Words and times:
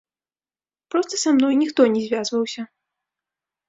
Проста 0.95 1.13
са 1.25 1.29
мной 1.37 1.53
ніхто 1.61 1.81
не 1.93 2.01
звязваўся. 2.09 2.61